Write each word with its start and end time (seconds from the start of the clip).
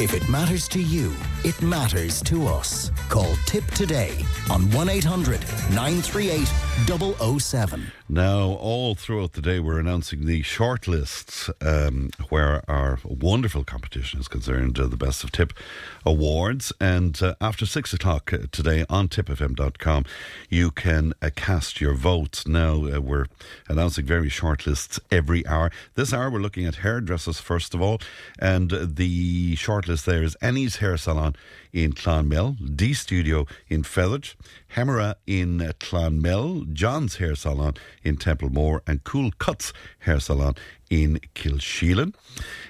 If 0.00 0.14
it 0.14 0.28
matters 0.28 0.68
to 0.68 0.80
you, 0.80 1.12
it 1.42 1.60
matters 1.60 2.22
to 2.22 2.46
us. 2.46 2.92
Call 3.08 3.34
Tipp 3.46 3.64
today 3.72 4.24
on 4.48 4.70
1 4.70 4.88
800 4.88 5.40
938 5.70 6.46
007. 6.86 7.92
Now, 8.08 8.40
all 8.40 8.94
throughout 8.94 9.34
the 9.34 9.42
day, 9.42 9.60
we're 9.60 9.78
announcing 9.78 10.24
the 10.24 10.42
shortlists 10.42 11.50
um, 11.60 12.10
where 12.30 12.62
our 12.68 12.98
wonderful 13.04 13.64
competition 13.64 14.20
is 14.20 14.28
concerned, 14.28 14.78
uh, 14.78 14.86
the 14.86 14.96
Best 14.96 15.22
of 15.24 15.32
Tipp 15.32 15.52
Awards. 16.06 16.72
And 16.80 17.20
uh, 17.22 17.34
after 17.40 17.66
six 17.66 17.92
o'clock 17.92 18.32
uh, 18.32 18.38
today 18.50 18.86
on 18.88 19.08
tippfm.com, 19.08 20.04
you 20.48 20.70
can 20.70 21.12
uh, 21.20 21.30
cast 21.36 21.80
your 21.80 21.94
votes. 21.94 22.46
Now, 22.46 22.86
uh, 22.86 23.00
we're 23.00 23.26
announcing 23.68 24.06
very 24.06 24.30
shortlists 24.30 24.98
every 25.10 25.46
hour. 25.46 25.70
This 25.94 26.14
hour, 26.14 26.30
we're 26.30 26.40
looking 26.40 26.64
at 26.64 26.76
hairdressers 26.76 27.40
first 27.40 27.74
of 27.74 27.82
all. 27.82 28.00
And 28.38 28.72
uh, 28.72 28.86
the 28.88 29.56
shortlist 29.56 30.04
there 30.04 30.22
is 30.22 30.34
Annie's 30.36 30.76
Hair 30.76 30.96
Salon 30.96 31.36
in 31.72 31.92
Clonmel, 31.92 32.56
D 32.74 32.94
Studio 32.94 33.46
in 33.68 33.82
Fethard, 33.82 34.34
Hemera 34.74 35.16
in 35.26 35.72
Clonmel, 35.78 36.67
John's 36.72 37.16
Hair 37.16 37.36
Salon 37.36 37.74
in 38.02 38.16
Templemore, 38.16 38.82
and 38.86 39.04
Cool 39.04 39.30
Cuts 39.38 39.72
Hair 40.00 40.20
Salon 40.20 40.54
in 40.90 41.20
Kilsheelan. 41.34 42.14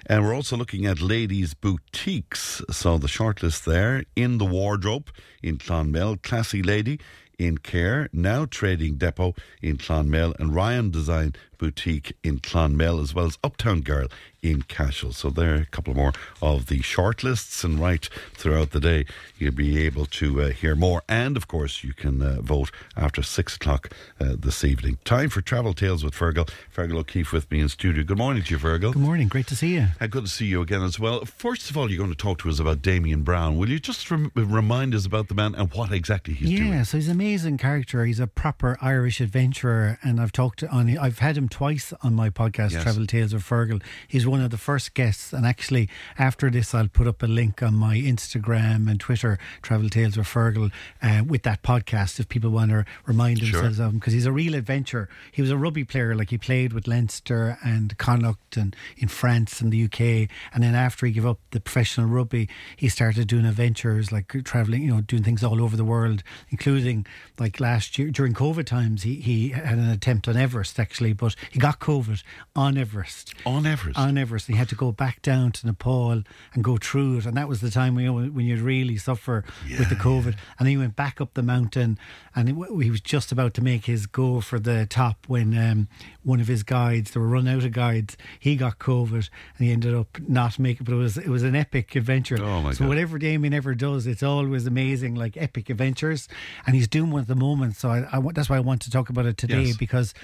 And 0.06 0.24
we're 0.24 0.34
also 0.34 0.56
looking 0.56 0.86
at 0.86 1.00
ladies' 1.00 1.54
boutiques. 1.54 2.62
So 2.70 2.98
the 2.98 3.06
shortlist 3.06 3.64
there 3.64 4.04
in 4.16 4.38
the 4.38 4.44
wardrobe 4.44 5.10
in 5.42 5.58
Clonmel, 5.58 6.22
Classy 6.22 6.62
Lady 6.62 6.98
in 7.38 7.58
Cahir, 7.58 8.08
Now 8.12 8.44
Trading 8.44 8.96
Depot 8.96 9.34
in 9.62 9.76
Clonmel, 9.76 10.34
and 10.38 10.54
Ryan 10.54 10.90
Design 10.90 11.34
Boutique 11.58 12.16
in 12.22 12.38
Clonmel, 12.38 13.00
as 13.02 13.14
well 13.14 13.26
as 13.26 13.38
Uptown 13.42 13.82
Girl 13.82 14.08
in 14.42 14.62
Cashel. 14.62 15.12
So 15.12 15.30
there 15.30 15.54
are 15.54 15.62
a 15.62 15.66
couple 15.66 15.94
more 15.94 16.12
of 16.40 16.66
the 16.66 16.80
shortlists, 16.80 17.64
and 17.64 17.80
right 17.80 18.08
throughout 18.34 18.70
the 18.70 18.80
day, 18.80 19.04
you'll 19.38 19.52
be 19.52 19.84
able 19.84 20.06
to 20.06 20.42
uh, 20.42 20.48
hear 20.50 20.74
more. 20.74 21.02
And 21.08 21.36
of 21.36 21.48
course, 21.48 21.82
you 21.82 21.92
can 21.92 22.22
uh, 22.22 22.40
vote 22.40 22.70
after 22.96 23.22
six 23.22 23.56
o'clock 23.56 23.90
uh, 24.20 24.36
this 24.38 24.64
evening. 24.64 24.98
Time 25.04 25.28
for 25.28 25.40
Travel 25.40 25.74
Tales 25.74 26.04
with 26.04 26.14
Fergal. 26.14 26.48
Fergal 26.74 26.98
O'Keefe 26.98 27.32
with 27.32 27.50
me 27.50 27.60
in 27.60 27.68
studio. 27.68 28.04
Good 28.04 28.18
morning 28.18 28.42
to 28.44 28.54
you, 28.54 28.58
Fergal. 28.58 28.92
Good 28.92 29.02
morning. 29.02 29.28
Great 29.28 29.48
to 29.48 29.56
see 29.56 29.74
you. 29.74 29.88
Uh, 30.00 30.06
good 30.06 30.24
to 30.24 30.30
see 30.30 30.46
you 30.46 30.62
again 30.62 30.82
as 30.82 31.00
well. 31.00 31.24
First 31.24 31.70
of 31.70 31.76
all, 31.76 31.90
you're 31.90 31.98
going 31.98 32.10
to 32.10 32.16
talk 32.16 32.38
to 32.40 32.48
us 32.48 32.60
about 32.60 32.82
Damian 32.82 33.22
Browne. 33.22 33.56
Will 33.56 33.68
you 33.68 33.80
just 33.80 34.08
rem- 34.10 34.30
remind 34.34 34.94
us 34.94 35.04
about 35.04 35.28
the 35.28 35.34
man 35.34 35.54
and 35.54 35.72
what 35.74 35.92
exactly 35.92 36.34
he's 36.34 36.50
yeah, 36.50 36.58
doing? 36.58 36.72
Yeah, 36.72 36.82
so 36.84 36.96
he's 36.98 37.08
an 37.08 37.14
amazing 37.14 37.58
character. 37.58 38.04
He's 38.04 38.20
a 38.20 38.26
proper 38.28 38.78
Irish 38.80 39.20
adventurer, 39.20 39.98
and 40.02 40.20
I've 40.20 40.32
talked 40.32 40.62
on. 40.62 40.96
I've 40.96 41.18
had 41.18 41.36
him 41.36 41.47
twice 41.48 41.92
on 42.02 42.14
my 42.14 42.30
podcast, 42.30 42.72
Yes. 42.72 42.82
Travel 42.82 43.06
Tales 43.06 43.32
with 43.34 43.42
Fergal. 43.42 43.82
He's 44.06 44.26
one 44.26 44.40
of 44.40 44.50
the 44.50 44.58
first 44.58 44.94
guests, 44.94 45.32
and 45.32 45.46
actually, 45.46 45.88
after 46.18 46.50
this, 46.50 46.74
I'll 46.74 46.88
put 46.88 47.06
up 47.06 47.22
a 47.22 47.26
link 47.26 47.62
on 47.62 47.74
my 47.74 47.96
Instagram 47.96 48.88
and 48.90 48.98
Twitter, 49.00 49.38
Travel 49.62 49.88
Tales 49.88 50.16
with 50.16 50.26
Fergal, 50.26 50.70
uh, 51.02 51.22
with 51.26 51.42
that 51.44 51.62
podcast 51.62 52.20
if 52.20 52.28
people 52.28 52.50
want 52.50 52.70
to 52.70 52.84
remind 53.06 53.38
Sure. 53.40 53.52
themselves 53.52 53.78
of 53.78 53.90
him 53.92 53.98
because 53.98 54.12
he's 54.12 54.26
a 54.26 54.32
real 54.32 54.54
adventure. 54.54 55.08
He 55.32 55.42
was 55.42 55.50
a 55.50 55.56
rugby 55.56 55.84
player, 55.84 56.14
like 56.14 56.30
he 56.30 56.38
played 56.38 56.72
with 56.72 56.86
Leinster 56.86 57.58
and 57.64 57.96
Connacht 57.98 58.56
and 58.56 58.74
in 58.96 59.08
France 59.08 59.60
and 59.60 59.72
the 59.72 59.84
UK, 59.84 60.28
and 60.52 60.62
then 60.62 60.74
after 60.74 61.06
he 61.06 61.12
gave 61.12 61.26
up 61.26 61.38
the 61.50 61.60
professional 61.60 62.06
rugby, 62.06 62.48
he 62.76 62.88
started 62.88 63.26
doing 63.28 63.44
adventures 63.46 64.10
like 64.12 64.28
traveling, 64.44 64.82
you 64.82 64.90
know, 64.90 65.00
doing 65.00 65.22
things 65.22 65.42
all 65.44 65.62
over 65.62 65.76
the 65.76 65.84
world, 65.84 66.22
including 66.50 67.06
like 67.38 67.60
last 67.60 67.98
year 67.98 68.10
during 68.10 68.34
COVID 68.34 68.66
times. 68.66 69.02
He 69.02 69.16
he 69.16 69.48
had 69.50 69.78
an 69.78 69.88
attempt 69.90 70.28
on 70.28 70.36
Everest 70.36 70.78
actually, 70.78 71.12
but 71.12 71.34
he 71.50 71.58
got 71.58 71.78
COVID 71.80 72.22
on 72.56 72.76
Everest. 72.76 73.34
On 73.46 73.66
Everest. 73.66 73.98
On 73.98 74.16
Everest, 74.18 74.46
he 74.46 74.54
had 74.54 74.68
to 74.68 74.74
go 74.74 74.92
back 74.92 75.22
down 75.22 75.52
to 75.52 75.66
Nepal 75.66 76.22
and 76.54 76.64
go 76.64 76.76
through 76.76 77.18
it, 77.18 77.26
and 77.26 77.36
that 77.36 77.48
was 77.48 77.60
the 77.60 77.70
time 77.70 77.94
when 77.94 78.04
you 78.04 78.12
when 78.12 78.46
you 78.46 78.56
really 78.62 78.96
suffer 78.96 79.44
with 79.78 79.88
the 79.88 79.94
COVID. 79.94 80.26
And 80.58 80.60
then 80.60 80.66
he 80.68 80.76
went 80.76 80.96
back 80.96 81.20
up 81.20 81.34
the 81.34 81.42
mountain, 81.42 81.98
and 82.34 82.48
he, 82.48 82.54
he 82.84 82.90
was 82.90 83.00
just 83.00 83.32
about 83.32 83.54
to 83.54 83.62
make 83.62 83.86
his 83.86 84.06
go 84.06 84.40
for 84.40 84.58
the 84.58 84.86
top 84.86 85.26
when 85.28 85.56
um, 85.56 85.88
one 86.22 86.40
of 86.40 86.48
his 86.48 86.62
guides, 86.62 87.10
they 87.12 87.20
were 87.20 87.28
run 87.28 87.48
out 87.48 87.64
of 87.64 87.72
guides, 87.72 88.16
he 88.38 88.56
got 88.56 88.78
COVID, 88.78 89.28
and 89.56 89.66
he 89.66 89.72
ended 89.72 89.94
up 89.94 90.18
not 90.26 90.58
making. 90.58 90.84
But 90.84 90.92
it 90.94 90.96
was 90.98 91.16
it 91.18 91.28
was 91.28 91.42
an 91.42 91.54
epic 91.56 91.94
adventure. 91.96 92.38
Oh, 92.40 92.62
my 92.62 92.72
so 92.72 92.80
God. 92.80 92.88
whatever 92.88 93.18
Damian 93.18 93.54
ever 93.54 93.74
does, 93.74 94.06
it's 94.06 94.22
always 94.22 94.66
amazing, 94.66 95.14
like 95.14 95.36
epic 95.36 95.70
adventures, 95.70 96.28
and 96.66 96.74
he's 96.74 96.88
doing 96.88 97.10
one 97.10 97.22
at 97.22 97.28
the 97.28 97.34
moment. 97.34 97.76
So 97.76 97.90
I, 97.90 98.06
I 98.12 98.20
that's 98.32 98.48
why 98.50 98.56
I 98.56 98.60
want 98.60 98.82
to 98.82 98.90
talk 98.90 99.08
about 99.08 99.26
it 99.26 99.36
today 99.36 99.62
Yes. 99.62 99.76
because 99.76 100.14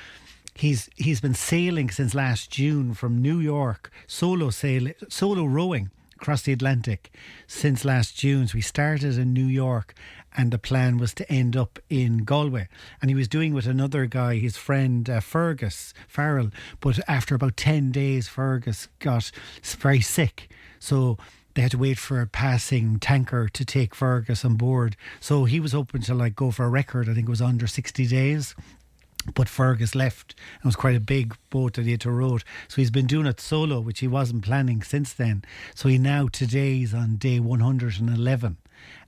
he's 0.55 0.89
he's 0.95 1.21
been 1.21 1.35
sailing 1.35 1.91
since 1.91 2.15
last 2.15 2.51
June 2.51 2.95
from 2.95 3.21
New 3.21 3.41
York, 3.41 3.91
solo 4.07 4.51
sailing, 4.51 4.95
solo 5.09 5.45
rowing 5.45 5.91
across 6.17 6.43
the 6.43 6.53
Atlantic 6.53 7.13
since 7.47 7.85
last 7.85 8.17
June. 8.17 8.47
So 8.47 8.59
he 8.59 8.63
started 8.63 9.19
in 9.19 9.33
New 9.33 9.47
York, 9.47 9.95
and 10.37 10.51
the 10.51 10.59
plan 10.59 10.97
was 10.99 11.13
to 11.15 11.31
end 11.31 11.57
up 11.57 11.79
in 11.91 12.19
Galway. 12.19 12.69
And 13.01 13.11
he 13.11 13.15
was 13.15 13.29
doing 13.29 13.53
with 13.53 13.67
another 13.67 14.07
guy, 14.07 14.37
his 14.37 14.57
friend 14.57 15.09
uh, 15.11 15.21
Fergus 15.21 15.93
Farrell. 16.09 16.51
But 16.81 17.01
after 17.09 17.35
about 17.35 17.57
ten 17.57 17.91
days, 17.91 18.29
Fergus 18.29 18.89
got 18.99 19.31
very 19.63 20.01
sick, 20.01 20.51
so. 20.79 21.19
They 21.55 21.63
had 21.63 21.71
to 21.71 21.79
wait 21.79 21.99
for 21.99 22.21
a 22.21 22.27
passing 22.27 22.99
tanker 22.99 23.49
to 23.49 23.65
take 23.65 23.95
Fergus 23.95 24.45
on 24.45 24.57
board. 24.57 24.97
So 25.21 25.45
he 25.45 25.61
was 25.61 25.71
hoping 25.71 26.03
to 26.03 26.13
like 26.13 26.35
go 26.35 26.51
for 26.51 26.65
a 26.65 26.69
record. 26.69 27.09
I 27.09 27.15
think 27.15 27.29
it 27.29 27.31
was 27.31 27.41
under 27.41 27.69
60 27.69 28.09
days 28.09 28.57
but 29.35 29.49
Fergus 29.49 29.95
left. 29.95 30.35
It 30.59 30.65
was 30.65 30.77
quite 30.77 30.97
a 30.97 31.01
big 31.01 31.37
boat 31.51 31.75
that 31.75 31.85
he 31.85 31.93
had 31.93 32.01
to 32.03 32.11
row. 32.11 32.39
So 32.69 32.77
he's 32.77 32.91
been 32.91 33.07
doing 33.07 33.27
it 33.27 33.41
solo, 33.41 33.81
which 33.81 34.01
he 34.01 34.09
wasn't 34.09 34.45
planning 34.45 34.83
since 34.83 35.13
then. 35.13 35.45
So 35.75 35.89
he 35.89 35.99
now 35.99 36.29
today's 36.29 36.93
on 36.93 37.17
day 37.17 37.41
111. 37.41 38.57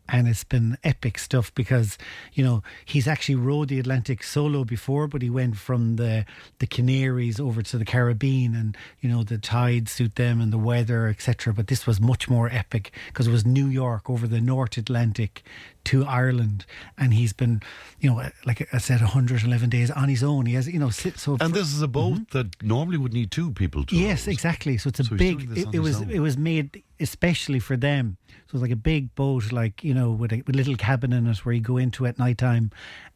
And 0.09 0.29
it's 0.29 0.45
been 0.45 0.79
epic 0.85 1.19
stuff 1.19 1.55
because, 1.55 1.99
you 2.33 2.45
know, 2.45 2.63
he's 2.85 3.09
actually 3.09 3.37
rode 3.37 3.69
the 3.69 3.79
Atlantic 3.79 4.23
solo 4.23 4.65
before, 4.65 5.07
but 5.09 5.23
he 5.23 5.31
went 5.31 5.57
from 5.57 5.97
the 5.97 6.25
the 6.59 6.67
Canaries 6.67 7.41
over 7.41 7.63
to 7.63 7.79
the 7.79 7.85
Caribbean 7.85 8.55
and, 8.55 8.77
you 9.01 9.09
know, 9.09 9.23
the 9.23 9.39
tides 9.39 9.93
suit 9.93 10.17
them 10.17 10.41
and 10.41 10.53
the 10.53 10.59
weather, 10.59 11.09
etc. 11.09 11.53
But 11.53 11.69
this 11.69 11.87
was 11.87 12.01
much 12.01 12.29
more 12.29 12.49
epic 12.51 12.93
because 13.09 13.27
it 13.27 13.33
was 13.33 13.45
New 13.45 13.67
York 13.67 14.09
over 14.09 14.27
the 14.27 14.41
North 14.41 14.77
Atlantic 14.77 15.43
to 15.87 16.05
Ireland. 16.05 16.67
And 16.99 17.15
he's 17.15 17.33
been, 17.33 17.63
you 18.01 18.11
know, 18.11 18.23
like 18.45 18.69
I 18.73 18.79
said, 18.79 19.01
111 19.01 19.71
days 19.71 19.91
on 19.91 20.09
his 20.09 20.23
own. 20.23 20.47
He 20.47 20.55
has, 20.55 20.69
you 20.69 20.79
know, 20.79 20.91
so 20.91 21.37
and 21.41 21.55
this 21.55 21.73
is 21.73 21.83
a 21.83 21.89
boat 21.89 22.15
mm-hmm. 22.15 22.39
that 22.39 22.63
normally 22.63 22.99
would 22.99 23.13
need 23.13 23.31
two 23.31 23.53
people 23.53 23.85
to 23.85 23.97
Yes, 23.97 24.27
exactly. 24.27 24.77
So 24.79 24.89
it's 24.89 25.01
a 25.01 25.05
So 25.05 25.17
big. 25.17 25.57
It, 25.57 25.75
it 25.75 25.79
was 25.81 25.97
own. 25.97 26.11
it 26.11 26.21
was 26.21 26.37
made 26.37 26.83
especially 27.01 27.59
for 27.59 27.77
them. 27.77 28.17
So 28.47 28.55
it's 28.57 28.63
like 28.63 28.71
a 28.71 28.77
big 28.77 29.15
boat, 29.15 29.53
like 29.53 29.83
you 29.83 29.93
know, 29.95 30.11
with 30.13 30.33
a, 30.33 30.43
with 30.47 30.55
a 30.55 30.59
little 30.59 30.77
cabin 30.77 31.13
in 31.13 31.27
it 31.27 31.45
where 31.45 31.55
you 31.55 31.61
go 31.61 31.77
into 31.77 32.07
at 32.07 32.19
night 32.19 32.39
time, 32.39 32.71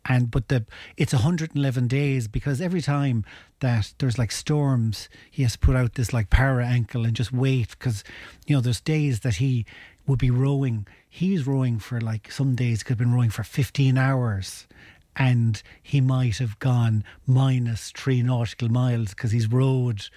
and 0.04 0.30
but 0.30 0.48
the 0.48 0.66
it's 0.96 1.12
111 1.12 1.86
days 1.88 2.26
because 2.28 2.60
every 2.60 2.80
time 2.80 3.24
that 3.60 3.94
there's 3.98 4.18
like 4.18 4.32
storms, 4.32 5.08
he 5.30 5.42
has 5.42 5.52
to 5.52 5.58
put 5.58 5.76
out 5.76 5.94
this 5.94 6.12
like 6.12 6.30
para 6.30 6.66
anchor 6.66 6.98
and 6.98 7.14
just 7.14 7.32
wait 7.32 7.70
because 7.70 8.02
you 8.46 8.54
know 8.54 8.60
there's 8.60 8.80
days 8.80 9.20
that 9.20 9.36
he 9.36 9.64
would 10.06 10.18
be 10.18 10.30
rowing. 10.30 10.86
He's 11.08 11.46
rowing 11.46 11.78
for 11.78 12.00
like 12.00 12.32
some 12.32 12.54
days 12.56 12.82
could 12.82 12.92
have 12.92 12.98
been 12.98 13.14
rowing 13.14 13.30
for 13.30 13.42
15 13.44 13.96
hours 13.98 14.66
and 15.16 15.62
he 15.82 16.00
might 16.00 16.38
have 16.38 16.58
gone 16.60 17.04
minus 17.26 17.90
three 17.90 18.22
nautical 18.22 18.68
miles 18.68 19.10
because 19.10 19.32
he's 19.32 19.50
rowed. 19.50 20.08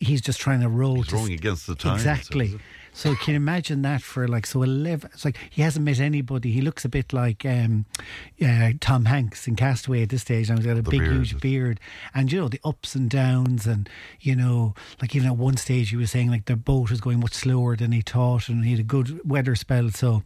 He's 0.00 0.20
just 0.20 0.40
trying 0.40 0.60
to 0.60 0.68
row. 0.68 0.94
He's 0.94 1.08
to 1.08 1.16
rowing 1.16 1.32
against 1.32 1.66
the 1.66 1.74
tide, 1.74 1.94
Exactly. 1.94 2.52
so 2.52 2.58
So 2.92 3.14
can 3.14 3.34
you 3.34 3.36
imagine 3.36 3.82
that 3.82 4.02
for 4.02 4.26
like 4.26 4.46
so 4.46 4.62
eleven? 4.62 5.10
It's 5.12 5.24
like 5.24 5.36
he 5.50 5.62
hasn't 5.62 5.84
met 5.84 6.00
anybody. 6.00 6.50
He 6.50 6.60
looks 6.60 6.84
a 6.84 6.88
bit 6.88 7.12
like 7.12 7.44
um, 7.44 7.86
uh, 8.44 8.72
Tom 8.80 9.04
Hanks 9.06 9.46
in 9.46 9.56
Castaway 9.56 10.02
at 10.02 10.08
this 10.08 10.22
stage, 10.22 10.48
and 10.48 10.58
he's 10.58 10.66
got 10.66 10.76
a 10.78 10.82
The 10.82 10.90
big, 10.90 11.00
beard, 11.00 11.12
huge 11.12 11.40
beard, 11.40 11.80
and 12.14 12.30
you 12.32 12.40
know 12.40 12.48
the 12.48 12.60
ups 12.64 12.94
and 12.94 13.08
downs, 13.08 13.66
and 13.66 13.88
you 14.20 14.34
know, 14.34 14.74
like 15.00 15.14
even 15.14 15.28
at 15.28 15.36
one 15.36 15.56
stage 15.56 15.90
he 15.90 15.96
was 15.96 16.10
saying 16.10 16.30
like 16.30 16.46
the 16.46 16.56
boat 16.56 16.90
was 16.90 17.00
going 17.00 17.20
much 17.20 17.34
slower 17.34 17.76
than 17.76 17.92
he 17.92 18.00
thought, 18.00 18.48
and 18.48 18.64
he 18.64 18.72
had 18.72 18.80
a 18.80 18.84
good 18.84 19.28
weather 19.28 19.54
spell, 19.54 19.90
so 19.90 20.22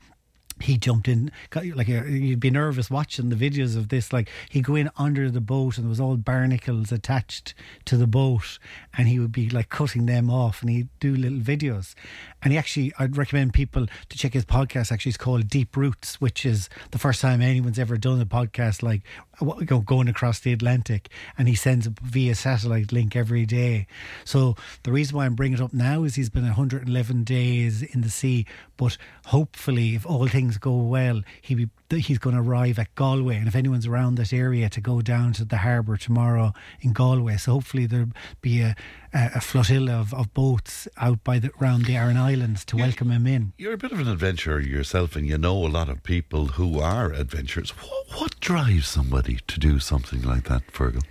he 0.63 0.77
jumped 0.77 1.09
in 1.09 1.31
like 1.55 1.89
uh, 1.89 2.05
you'd 2.05 2.41
be 2.41 2.51
nervous 2.51 2.91
watching 2.91 3.29
the 3.29 3.37
videos 3.37 3.77
of 3.77 3.89
this 3.89 4.13
like 4.13 4.29
he'd 4.51 4.65
go 4.65 4.75
in 4.75 4.91
under 4.97 5.31
the 5.31 5.41
boat 5.41 5.77
and 5.77 5.85
there 5.85 5.91
was 5.91 6.01
all 6.01 6.17
barnacles 6.17 6.93
attached 6.93 7.55
to 7.85 7.97
the 7.97 8.07
boat 8.07 8.59
and 8.97 9.09
he 9.09 9.19
would 9.19 9.33
be 9.33 9.49
like 9.51 9.69
cutting 9.69 10.07
them 10.07 10.31
off 10.31 10.63
and 10.63 10.71
he'd 10.71 10.89
do 11.01 11.15
little 11.15 11.39
videos. 11.39 11.95
And 12.43 12.53
he 12.53 12.59
actually 12.59 12.93
i'd 12.99 13.17
recommend 13.17 13.53
people 13.55 13.87
to 14.09 14.19
check 14.19 14.33
his 14.33 14.45
podcast 14.45 14.91
actually 14.91 15.11
it's 15.11 15.17
called 15.17 15.49
deep 15.49 15.77
roots 15.77 16.21
which 16.21 16.45
is 16.45 16.69
the 16.91 16.99
first 16.99 17.21
time 17.21 17.41
anyone's 17.41 17.79
ever 17.79 17.97
done 17.97 18.21
a 18.21 18.27
podcast 18.27 18.83
like 18.83 19.03
going 19.43 20.09
across 20.09 20.41
the 20.41 20.53
atlantic 20.53 21.09
and 21.37 21.49
he 21.49 21.55
sends 21.55 21.87
via 21.87 22.35
satellite 22.35 22.93
link 22.93 23.17
every 23.17 23.47
day. 23.47 23.87
So 24.25 24.57
the 24.83 24.93
reason 24.93 25.17
why 25.17 25.27
i'm 25.27 25.35
bringing 25.35 25.59
it 25.59 25.63
up 25.63 25.73
now 25.73 26.05
is 26.05 26.15
he's 26.15 26.31
been 26.31 26.45
111 26.45 27.25
days 27.25 27.83
in 27.83 28.01
the 28.03 28.11
sea 28.11 28.47
but 28.77 28.97
hopefully 29.27 29.95
if 29.95 30.07
all 30.07 30.27
things 30.27 30.59
go 30.59 30.77
well 30.77 31.23
he'll 31.43 31.59
be 31.59 31.69
that 31.93 32.01
he's 32.01 32.19
going 32.19 32.35
to 32.35 32.41
arrive 32.41 32.79
at 32.79 32.95
Galway, 32.95 33.37
and 33.37 33.47
if 33.47 33.55
anyone's 33.55 33.87
around 33.87 34.15
that 34.15 34.33
area, 34.33 34.71
to 34.71 34.81
go 34.81 35.03
down 35.03 35.35
to 35.35 35.45
the 35.45 35.59
harbour 35.59 35.99
tomorrow 35.99 36.55
in 36.81 36.95
Galway. 36.95 37.37
So 37.37 37.53
hopefully 37.53 37.85
there'll 37.85 38.13
be 38.41 38.63
a, 38.63 38.75
a 39.13 39.43
flotilla 39.43 39.93
of, 39.93 40.15
of 40.15 40.33
boats 40.33 40.89
out 40.97 41.23
by 41.23 41.39
the 41.39 41.51
around 41.61 41.85
the 41.85 41.97
Aran 41.97 42.17
Islands 42.17 42.65
to 42.67 42.79
welcome 42.79 43.11
him 43.11 43.27
in. 43.27 43.53
You're 43.59 43.75
a 43.75 43.77
bit 43.77 43.93
of 43.93 44.01
an 44.01 44.09
adventurer 44.09 44.59
yourself, 44.59 45.17
and 45.17 45.27
you 45.27 45.37
know 45.37 45.55
a 45.55 45.69
lot 45.69 45.91
of 45.91 46.03
people 46.03 46.47
who 46.47 46.81
are 46.81 47.13
adventurers. 47.13 47.69
What, 47.71 48.07
what 48.19 48.41
drives 48.41 48.89
somebody 48.89 49.41
to 49.47 49.61
do 49.61 49.79
something 49.79 50.23
like 50.23 50.45
that, 50.45 50.67
Fergal? 50.69 51.03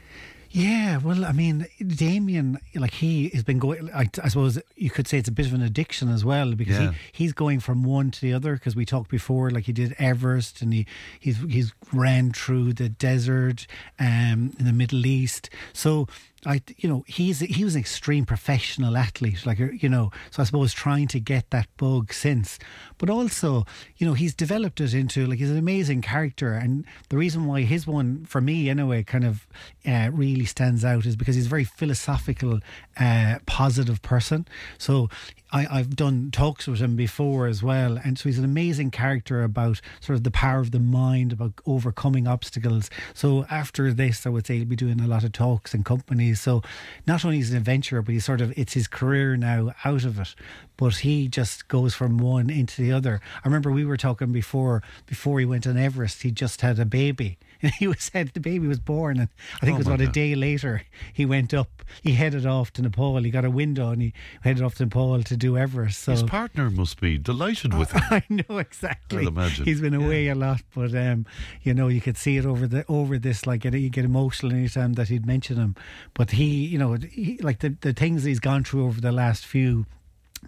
Yeah, 0.53 0.97
well, 0.97 1.23
I 1.23 1.31
mean, 1.31 1.65
Damian, 1.79 2.59
like 2.75 2.95
he 2.95 3.29
has 3.29 3.41
been 3.41 3.57
going. 3.57 3.89
I, 3.93 4.09
I, 4.21 4.27
suppose 4.27 4.59
you 4.75 4.89
could 4.89 5.07
say 5.07 5.17
it's 5.17 5.29
a 5.29 5.31
bit 5.31 5.45
of 5.45 5.53
an 5.53 5.61
addiction 5.61 6.09
as 6.09 6.25
well 6.25 6.55
because 6.55 6.77
yeah. 6.77 6.91
he, 7.13 7.23
he's 7.23 7.33
going 7.33 7.61
from 7.61 7.83
one 7.83 8.11
to 8.11 8.19
the 8.19 8.33
other. 8.33 8.55
Because 8.55 8.75
we 8.75 8.85
talked 8.85 9.09
before, 9.09 9.49
like 9.49 9.63
he 9.63 9.71
did 9.71 9.95
Everest, 9.97 10.61
and 10.61 10.73
he 10.73 10.85
he's 11.17 11.37
he's 11.49 11.73
ran 11.93 12.33
through 12.33 12.73
the 12.73 12.89
desert 12.89 13.65
um, 13.97 14.51
in 14.59 14.65
the 14.65 14.73
Middle 14.73 15.05
East. 15.05 15.49
So 15.71 16.07
I, 16.45 16.61
you 16.77 16.89
know, 16.89 17.03
he's 17.07 17.39
he 17.39 17.63
was 17.63 17.75
an 17.75 17.81
extreme 17.81 18.25
professional 18.25 18.97
athlete, 18.97 19.45
like 19.45 19.59
you 19.59 19.89
know. 19.89 20.11
So 20.31 20.41
I 20.41 20.45
suppose 20.45 20.73
trying 20.73 21.07
to 21.09 21.19
get 21.19 21.49
that 21.51 21.67
bug 21.77 22.13
since, 22.13 22.57
but 22.97 23.09
also, 23.11 23.65
you 23.97 24.07
know, 24.07 24.13
he's 24.13 24.33
developed 24.33 24.81
it 24.81 24.95
into 24.95 25.27
like 25.27 25.37
he's 25.37 25.51
an 25.51 25.57
amazing 25.57 26.01
character, 26.01 26.53
and 26.53 26.85
the 27.09 27.17
reason 27.17 27.45
why 27.45 27.61
his 27.61 27.85
one 27.85 28.25
for 28.25 28.41
me 28.41 28.69
anyway 28.69 29.03
kind 29.03 29.23
of 29.23 29.47
uh, 29.85 30.09
really 30.11 30.45
stands 30.45 30.83
out 30.83 31.05
is 31.05 31.15
because 31.15 31.35
he's 31.35 31.45
a 31.45 31.49
very 31.49 31.63
philosophical, 31.63 32.59
uh, 32.99 33.37
positive 33.45 34.01
person. 34.01 34.47
So 34.79 35.09
I, 35.53 35.77
have 35.77 35.95
done 35.95 36.31
talks 36.31 36.67
with 36.67 36.79
him 36.79 36.95
before 36.95 37.47
as 37.47 37.61
well, 37.61 37.97
and 37.97 38.17
so 38.17 38.29
he's 38.29 38.39
an 38.39 38.45
amazing 38.45 38.91
character 38.91 39.43
about 39.43 39.81
sort 39.99 40.15
of 40.15 40.23
the 40.23 40.31
power 40.31 40.59
of 40.59 40.71
the 40.71 40.79
mind, 40.79 41.33
about 41.33 41.53
overcoming 41.65 42.27
obstacles. 42.27 42.89
So 43.13 43.45
after 43.49 43.91
this, 43.91 44.25
I 44.25 44.29
would 44.29 44.47
say 44.47 44.57
he'll 44.57 44.65
be 44.65 44.75
doing 44.75 45.01
a 45.01 45.07
lot 45.07 45.23
of 45.23 45.33
talks 45.33 45.73
and 45.73 45.83
companies. 45.83 46.39
So 46.39 46.61
not 47.05 47.25
only 47.25 47.39
is 47.39 47.51
an 47.51 47.57
adventurer, 47.57 48.01
but 48.01 48.13
he's 48.13 48.25
sort 48.25 48.41
of 48.41 48.57
it's 48.57 48.73
his 48.73 48.87
career 48.87 49.35
now 49.35 49.73
out 49.83 50.05
of 50.05 50.19
it. 50.19 50.35
But 50.77 50.97
he 50.97 51.27
just 51.27 51.67
goes 51.67 51.93
from 51.93 52.17
one 52.17 52.49
into 52.49 52.81
the 52.81 52.91
other. 52.91 53.19
I 53.43 53.47
remember 53.47 53.71
we 53.71 53.85
were 53.85 53.97
talking 53.97 54.31
before 54.31 54.81
before 55.05 55.39
he 55.39 55.45
went 55.45 55.67
on 55.67 55.77
Everest. 55.77 56.23
He 56.23 56.31
just 56.31 56.61
had 56.61 56.79
a 56.79 56.85
baby 56.85 57.37
he 57.79 57.87
was 57.87 57.97
said 57.99 58.31
the 58.33 58.39
baby 58.39 58.67
was 58.67 58.79
born, 58.79 59.19
and 59.19 59.29
I 59.61 59.65
think 59.65 59.73
oh 59.73 59.75
it 59.75 59.77
was 59.79 59.87
about 59.87 59.99
God. 59.99 60.09
a 60.09 60.11
day 60.11 60.35
later 60.35 60.83
he 61.13 61.25
went 61.25 61.53
up. 61.53 61.83
He 62.01 62.13
headed 62.13 62.45
off 62.45 62.71
to 62.73 62.81
Nepal. 62.81 63.21
He 63.21 63.31
got 63.31 63.45
a 63.45 63.51
window 63.51 63.89
and 63.89 64.01
he 64.01 64.13
headed 64.41 64.63
off 64.63 64.75
to 64.75 64.83
Nepal 64.83 65.21
to 65.21 65.37
do 65.37 65.57
Everest. 65.57 66.01
So 66.01 66.11
his 66.13 66.23
partner 66.23 66.69
must 66.69 66.99
be 66.99 67.17
delighted 67.17 67.73
with 67.73 67.91
him. 67.91 68.01
I 68.09 68.23
know 68.29 68.57
exactly. 68.57 69.21
I'd 69.21 69.27
imagine 69.27 69.65
he's 69.65 69.81
been 69.81 69.93
away 69.93 70.25
yeah. 70.25 70.33
a 70.33 70.35
lot, 70.35 70.61
but 70.73 70.95
um, 70.95 71.25
you 71.63 71.73
know 71.73 71.87
you 71.87 72.01
could 72.01 72.17
see 72.17 72.37
it 72.37 72.45
over 72.45 72.67
the 72.67 72.85
over 72.87 73.17
this. 73.17 73.45
Like 73.45 73.65
you 73.65 73.89
get 73.89 74.05
emotional 74.05 74.53
anytime 74.53 74.93
that 74.93 75.09
he'd 75.09 75.25
mention 75.25 75.57
him. 75.57 75.75
But 76.13 76.31
he, 76.31 76.65
you 76.65 76.77
know, 76.77 76.93
he, 76.93 77.37
like 77.41 77.59
the 77.59 77.75
the 77.81 77.93
things 77.93 78.23
he's 78.23 78.39
gone 78.39 78.63
through 78.63 78.85
over 78.85 79.01
the 79.01 79.11
last 79.11 79.45
few 79.45 79.85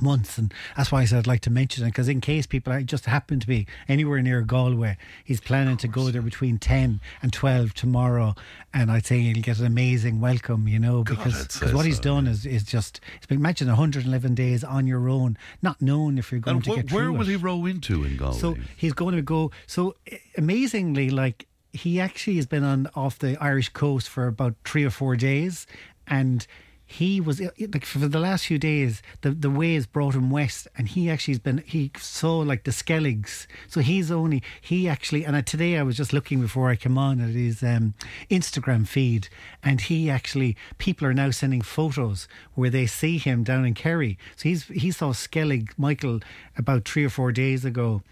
months 0.02 0.38
and 0.38 0.54
that's 0.76 0.92
why 0.92 1.02
I 1.02 1.06
said 1.06 1.20
I'd 1.20 1.28
like 1.28 1.42
to 1.42 1.50
mention 1.50 1.84
it 1.86 1.90
because 1.90 2.08
in 2.08 2.20
case 2.22 2.48
people 2.48 2.80
just 2.82 3.06
happen 3.06 3.40
to 3.40 3.48
be 3.48 3.68
anywhere 3.88 4.22
near 4.22 4.42
Galway 4.42 4.98
he's 5.24 5.40
planning 5.40 5.78
to 5.78 5.88
go 5.88 6.10
there 6.10 6.22
between 6.22 6.58
10 6.58 7.00
and 7.22 7.34
12 7.34 7.74
tomorrow 7.74 8.34
and 8.74 8.92
I'd 8.92 9.06
say 9.06 9.20
he'll 9.20 9.42
get 9.44 9.60
an 9.60 9.66
amazing 9.66 10.20
welcome 10.20 10.68
you 10.68 10.80
know 10.80 11.04
because 11.04 11.48
because 11.48 11.74
what 11.74 11.86
he's 11.86 12.00
done 12.00 12.28
is, 12.28 12.46
is 12.46 12.64
just 12.64 13.00
it's 13.18 13.26
been 13.28 13.38
imagine 13.38 13.68
111 13.68 14.34
days 14.36 14.64
on 14.64 14.88
your 14.88 15.10
own 15.10 15.38
not 15.62 15.82
knowing 15.82 16.18
if 16.18 16.32
you're 16.32 16.42
going 16.42 16.58
and 16.58 16.66
to 16.66 16.72
wh- 16.72 16.76
get 16.78 16.92
where 16.92 17.12
will 17.12 17.22
it. 17.22 17.28
he 17.28 17.36
row 17.36 17.66
into 17.66 18.04
in 18.04 18.18
Galway? 18.18 18.38
so 18.38 18.56
he's 18.76 18.94
going 18.94 19.16
to 19.16 19.22
go 19.22 19.52
so 19.68 19.96
eh, 20.12 20.18
amazingly 20.38 21.10
like 21.10 21.46
he 21.72 22.00
actually 22.00 22.36
has 22.36 22.46
been 22.46 22.64
on 22.64 22.88
off 22.96 23.18
the 23.20 23.36
Irish 23.42 23.70
coast 23.70 24.08
for 24.10 24.28
about 24.28 24.56
three 24.64 24.84
or 24.86 24.90
four 24.92 25.16
days 25.16 25.66
and 26.08 26.46
he 26.94 27.20
was 27.20 27.42
like 27.42 27.86
for 27.86 27.98
the 27.98 28.20
last 28.20 28.46
few 28.46 28.60
days 28.60 29.02
the 29.22 29.32
the 29.32 29.50
waves 29.50 29.88
brought 29.88 30.14
him 30.14 30.30
west 30.30 30.68
and 30.78 30.90
he 30.90 31.10
actually 31.10 31.34
has 31.34 31.40
been 31.40 31.58
he 31.66 31.92
saw 31.98 32.38
like 32.38 32.66
the 32.66 32.72
skelligs 32.72 33.48
so 33.68 33.82
he's 33.82 34.12
only 34.12 34.44
he 34.62 34.88
actually 34.88 35.26
and 35.26 35.46
today 35.48 35.78
I 35.78 35.84
was 35.84 35.98
just 35.98 36.14
looking 36.14 36.40
before 36.40 36.70
I 36.70 36.76
came 36.76 36.98
on 36.98 37.20
at 37.20 37.32
his 37.32 37.64
um, 37.64 37.96
Instagram 38.30 38.88
feed 38.88 39.28
and 39.64 39.82
he 39.82 40.08
actually 40.08 40.56
people 40.78 41.08
are 41.08 41.16
now 41.16 41.32
sending 41.32 41.62
photos 41.62 42.28
where 42.54 42.70
they 42.70 42.86
see 42.86 43.18
him 43.18 43.44
down 43.44 43.66
in 43.66 43.74
Kerry 43.74 44.20
so 44.36 44.50
he's 44.50 44.66
he 44.66 44.92
saw 44.92 45.14
skellig 45.14 45.72
Michael 45.78 46.20
about 46.58 46.86
three 46.86 47.06
or 47.06 47.10
four 47.10 47.32
days 47.32 47.66
ago 47.66 48.04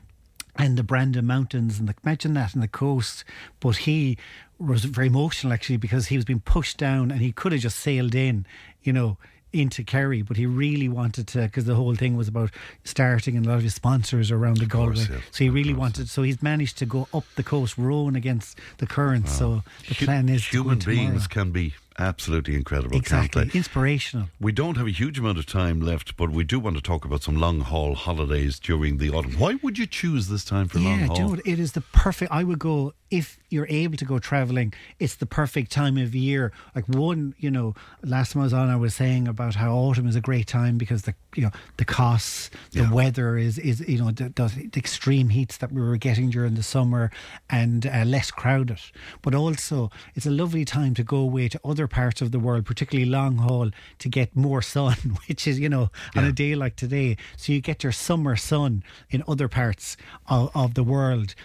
and 0.56 0.78
the 0.78 0.84
Brandon 0.84 1.26
Mountains 1.26 1.80
and 1.80 1.88
the, 1.88 1.96
imagine 2.04 2.34
that 2.34 2.54
and 2.54 2.62
the 2.62 2.68
coast. 2.68 3.24
But 3.60 3.78
he 3.78 4.18
was 4.62 4.86
very 4.86 5.08
emotional 5.08 5.54
actually 5.54 5.78
because 5.78 6.08
he 6.08 6.16
was 6.16 6.26
being 6.26 6.42
pushed 6.42 6.78
down 6.78 7.12
and 7.12 7.22
he 7.22 7.32
could 7.32 7.52
have 7.52 7.62
just 7.62 7.80
sailed 7.80 8.16
in 8.16 8.46
you 8.84 8.94
know, 8.94 9.18
into 9.54 9.84
Kerry, 9.84 10.22
but 10.22 10.38
he 10.38 10.46
really 10.46 10.88
wanted 10.88 11.28
to 11.30 11.42
because 11.42 11.66
the 11.66 11.76
whole 11.76 11.96
thing 11.96 12.16
was 12.16 12.28
about 12.28 12.52
starting 12.86 13.36
and 13.36 13.46
a 13.46 13.50
lot 13.50 13.58
of 13.58 13.64
his 13.64 13.76
sponsors 13.76 14.32
around 14.32 14.58
the 14.58 14.66
Galway. 14.66 14.96
Yeah. 15.00 15.18
So 15.32 15.44
he 15.44 15.50
really 15.50 15.74
wanted. 15.74 16.08
So 16.08 16.24
he's 16.24 16.42
managed 16.42 16.78
to 16.78 16.86
go 16.86 17.08
up 17.14 17.26
the 17.36 17.44
coast, 17.44 17.78
rowing 17.78 18.16
against 18.16 18.58
the 18.78 18.88
currents. 18.88 19.32
Wow. 19.34 19.38
So 19.38 19.64
the 19.90 20.06
plan 20.06 20.30
is 20.30 20.48
human 20.48 20.80
beings 20.80 21.28
can 21.28 21.52
be 21.52 21.74
absolutely 22.00 22.56
incredible. 22.56 22.96
Exactly, 22.96 23.52
inspirational. 23.54 24.30
We 24.40 24.54
don't 24.54 24.78
have 24.78 24.88
a 24.88 24.92
huge 24.92 25.20
amount 25.20 25.38
of 25.38 25.46
time 25.46 25.82
left, 25.82 26.16
but 26.16 26.32
we 26.32 26.46
do 26.46 26.58
want 26.58 26.78
to 26.78 26.82
talk 26.82 27.04
about 27.04 27.22
some 27.22 27.36
long 27.36 27.60
haul 27.60 27.96
holidays 27.96 28.58
during 28.58 29.00
the 29.00 29.10
autumn. 29.10 29.38
Why 29.38 29.60
would 29.62 29.78
you 29.78 29.86
choose 29.86 30.30
this 30.30 30.46
time 30.46 30.70
for 30.70 30.80
yeah, 30.80 30.90
long 30.90 31.00
haul? 31.00 31.36
Yeah, 31.36 31.54
it 31.54 31.60
is 31.60 31.74
the 31.74 31.82
perfect. 31.82 32.32
I 32.32 32.46
would 32.46 32.60
go 32.60 32.94
if 33.12 33.38
you're 33.50 33.68
able 33.70 33.98
to 33.98 34.06
go 34.06 34.18
traveling, 34.18 34.74
it's 34.98 35.16
the 35.16 35.26
perfect 35.26 35.70
time 35.70 35.98
of 35.98 36.16
year. 36.16 36.54
Like 36.74 36.88
one, 36.88 37.36
you 37.38 37.52
know, 37.52 37.76
last 38.04 38.32
time 38.32 38.42
I 38.42 38.46
was 38.46 38.54
on, 38.54 38.70
I 38.70 38.78
was 38.78 38.96
saying 38.96 39.28
about 39.28 39.56
how 39.56 39.76
autumn 39.76 40.08
is 40.08 40.16
a 40.16 40.22
great 40.22 40.48
time 40.48 40.78
because 40.78 41.02
the 41.02 41.14
you 41.36 41.44
know 41.44 41.52
the 41.76 41.84
costs, 41.84 42.50
the 42.72 42.84
yeah. 42.84 42.92
weather 42.92 43.38
is 43.38 43.60
is 43.60 43.82
you 43.82 43.98
know 43.98 44.12
the, 44.12 44.30
the, 44.30 44.70
extreme 44.78 45.30
heats 45.30 45.58
that 45.58 45.74
we 45.74 45.82
were 45.82 45.98
getting 45.98 46.30
during 46.30 46.56
the 46.56 46.64
summer, 46.64 47.12
and 47.50 47.86
uh, 47.86 48.06
less 48.06 48.32
crowded. 48.32 48.80
But 49.22 49.36
also, 49.36 49.92
it's 50.16 50.26
a 50.26 50.32
lovely 50.32 50.64
time 50.64 50.94
to 50.94 51.04
go 51.04 51.18
away 51.18 51.50
to 51.50 51.60
other 51.66 51.88
parts 51.88 52.22
of 52.22 52.32
the 52.32 52.40
world, 52.40 52.66
particularly 52.66 53.10
long 53.10 53.38
haul, 53.38 53.72
to 54.00 54.10
get 54.10 54.36
more 54.36 54.62
sun, 54.62 54.96
which 55.28 55.46
is 55.48 55.60
you 55.60 55.68
know 55.68 55.90
yeah. 56.16 56.22
on 56.22 56.28
a 56.28 56.32
day 56.32 56.56
like 56.56 56.78
today. 56.78 57.18
So 57.36 57.52
you 57.52 57.60
get 57.60 57.84
your 57.84 57.92
summer 57.92 58.38
sun 58.38 58.84
in 59.10 59.22
other 59.28 59.50
parts 59.50 59.98
of, 60.28 60.50
of 60.56 60.76
the 60.76 60.84
world 60.84 61.36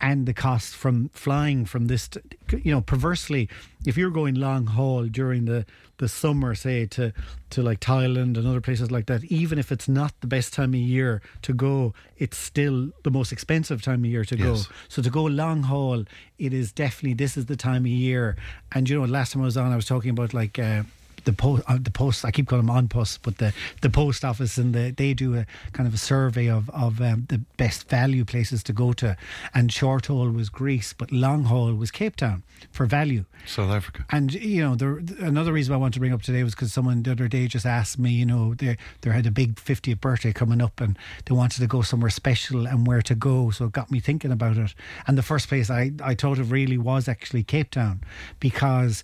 and 0.00 0.26
the 0.26 0.34
cost 0.34 0.74
from 0.74 1.08
flying 1.14 1.64
from 1.64 1.86
this, 1.86 2.08
you 2.50 2.70
know, 2.70 2.80
perversely, 2.80 3.48
if 3.86 3.96
you're 3.96 4.10
going 4.10 4.34
long 4.34 4.66
haul 4.66 5.04
during 5.04 5.46
the, 5.46 5.64
the 5.98 6.08
summer, 6.08 6.54
say 6.54 6.84
to, 6.86 7.12
to 7.50 7.62
like 7.62 7.80
Thailand 7.80 8.36
and 8.36 8.46
other 8.46 8.60
places 8.60 8.90
like 8.90 9.06
that, 9.06 9.24
even 9.24 9.58
if 9.58 9.72
it's 9.72 9.88
not 9.88 10.12
the 10.20 10.26
best 10.26 10.52
time 10.52 10.74
of 10.74 10.80
year 10.80 11.22
to 11.42 11.54
go, 11.54 11.94
it's 12.18 12.36
still 12.36 12.90
the 13.04 13.10
most 13.10 13.32
expensive 13.32 13.80
time 13.80 14.04
of 14.04 14.10
year 14.10 14.24
to 14.24 14.36
yes. 14.36 14.66
go. 14.66 14.74
So 14.88 15.00
to 15.00 15.08
go 15.08 15.24
long 15.24 15.62
haul, 15.62 16.04
it 16.38 16.52
is 16.52 16.72
definitely, 16.72 17.14
this 17.14 17.36
is 17.38 17.46
the 17.46 17.56
time 17.56 17.82
of 17.82 17.90
year. 17.90 18.36
And, 18.72 18.88
you 18.88 18.98
know, 18.98 19.06
last 19.06 19.32
time 19.32 19.42
I 19.42 19.46
was 19.46 19.56
on, 19.56 19.72
I 19.72 19.76
was 19.76 19.86
talking 19.86 20.10
about 20.10 20.34
like, 20.34 20.58
uh, 20.58 20.82
the 21.26 21.32
post, 21.32 21.62
uh, 21.66 21.76
the 21.80 21.90
post. 21.90 22.24
I 22.24 22.30
keep 22.30 22.46
calling 22.48 22.64
them 22.64 22.74
on 22.74 22.88
post, 22.88 23.20
but 23.22 23.36
the 23.36 23.52
the 23.82 23.90
post 23.90 24.24
office 24.24 24.56
and 24.56 24.74
the, 24.74 24.92
they 24.96 25.12
do 25.12 25.36
a 25.36 25.44
kind 25.72 25.86
of 25.86 25.92
a 25.92 25.98
survey 25.98 26.48
of 26.48 26.70
of 26.70 27.00
um, 27.02 27.26
the 27.28 27.38
best 27.58 27.88
value 27.90 28.24
places 28.24 28.62
to 28.62 28.72
go 28.72 28.92
to, 28.94 29.16
and 29.52 29.70
short 29.70 30.06
haul 30.06 30.30
was 30.30 30.48
Greece, 30.48 30.94
but 30.94 31.12
long 31.12 31.44
haul 31.44 31.74
was 31.74 31.90
Cape 31.90 32.16
Town 32.16 32.42
for 32.70 32.86
value. 32.86 33.24
South 33.44 33.70
Africa. 33.70 34.06
And 34.10 34.32
you 34.32 34.62
know, 34.62 34.74
the, 34.76 35.16
another 35.20 35.52
reason 35.52 35.74
I 35.74 35.76
want 35.76 35.94
to 35.94 36.00
bring 36.00 36.12
up 36.12 36.22
today 36.22 36.42
was 36.42 36.54
because 36.54 36.72
someone 36.72 37.02
the 37.02 37.12
other 37.12 37.28
day 37.28 37.46
just 37.48 37.66
asked 37.66 37.98
me, 37.98 38.10
you 38.10 38.26
know, 38.26 38.54
they 38.54 38.78
they 39.02 39.10
had 39.10 39.26
a 39.26 39.30
big 39.30 39.56
50th 39.56 40.00
birthday 40.00 40.32
coming 40.32 40.62
up, 40.62 40.80
and 40.80 40.96
they 41.26 41.34
wanted 41.34 41.60
to 41.60 41.66
go 41.66 41.82
somewhere 41.82 42.10
special 42.10 42.66
and 42.66 42.86
where 42.86 43.02
to 43.02 43.14
go. 43.14 43.50
So 43.50 43.66
it 43.66 43.72
got 43.72 43.90
me 43.90 44.00
thinking 44.00 44.32
about 44.32 44.56
it. 44.56 44.74
And 45.06 45.18
the 45.18 45.22
first 45.22 45.48
place 45.48 45.70
I 45.70 45.92
I 46.02 46.14
thought 46.14 46.38
of 46.38 46.52
really 46.52 46.78
was 46.78 47.08
actually 47.08 47.42
Cape 47.42 47.72
Town, 47.72 48.00
because 48.38 49.02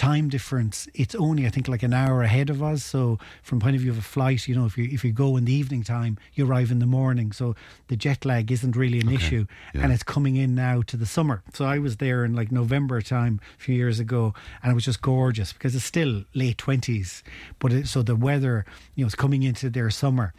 time 0.00 0.30
difference, 0.30 0.88
it's 0.94 1.14
only 1.14 1.46
I 1.46 1.50
think 1.50 1.68
like 1.68 1.82
an 1.82 1.92
hour 1.92 2.22
ahead 2.22 2.48
of 2.48 2.62
us. 2.62 2.82
So 2.82 3.18
from 3.42 3.60
point 3.60 3.76
of 3.76 3.82
view 3.82 3.90
of 3.90 3.98
a 3.98 4.02
flight, 4.02 4.48
you 4.48 4.54
know, 4.54 4.64
if 4.64 4.78
you 4.78 4.88
if 4.90 5.04
you 5.04 5.12
go 5.12 5.36
in 5.36 5.44
the 5.44 5.52
evening 5.52 5.84
time, 5.84 6.16
you 6.32 6.46
arrive 6.46 6.70
in 6.70 6.78
the 6.78 6.86
morning. 6.86 7.32
So 7.32 7.54
the 7.88 7.96
jet 7.96 8.24
lag 8.24 8.50
isn't 8.50 8.74
really 8.74 9.00
an 9.00 9.08
okay. 9.08 9.16
issue, 9.16 9.46
yeah. 9.74 9.82
and 9.82 9.92
it's 9.92 10.02
coming 10.02 10.36
in 10.36 10.54
now 10.54 10.80
to 10.86 10.96
the 10.96 11.04
summer. 11.04 11.42
So 11.52 11.66
I 11.66 11.78
was 11.78 11.98
there 11.98 12.24
in 12.24 12.34
like 12.34 12.50
November 12.50 13.02
time 13.02 13.40
a 13.58 13.62
few 13.62 13.74
years 13.74 14.00
ago, 14.00 14.32
and 14.62 14.72
it 14.72 14.74
was 14.74 14.86
just 14.86 15.02
gorgeous 15.02 15.52
because 15.52 15.74
it's 15.76 15.84
still 15.84 16.24
late 16.32 16.56
twenties, 16.56 17.22
but 17.58 17.70
it, 17.72 17.86
so 17.86 18.02
the 18.02 18.16
weather, 18.16 18.64
you 18.94 19.04
know, 19.04 19.08
is 19.08 19.14
coming 19.14 19.42
into 19.42 19.68
their 19.68 19.90
summer 19.90 20.32